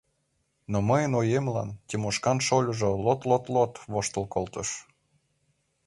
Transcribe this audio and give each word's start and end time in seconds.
Но 0.71 0.77
мыйын 0.89 1.13
оемлан 1.19 1.69
Тимошкан 1.87 2.37
шольыжо 2.47 2.89
лот-лот-лот 3.05 3.73
воштыл 3.91 4.25
колтыш. 4.33 4.69